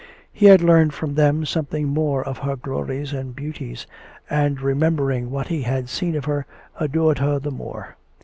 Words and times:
He 0.33 0.47
had 0.47 0.63
learned 0.63 0.95
from 0.95 1.13
them 1.13 1.45
something 1.45 1.87
more 1.87 2.23
of 2.23 2.39
her 2.39 2.55
glories 2.55 3.13
and 3.13 3.35
beauties, 3.35 3.85
and 4.31 4.59
remembering 4.59 5.29
what 5.29 5.49
he 5.49 5.61
had 5.61 5.89
seen 5.89 6.15
of 6.15 6.25
her, 6.25 6.47
adored 6.79 7.19
her 7.19 7.37
the 7.37 7.51
more. 7.51 7.97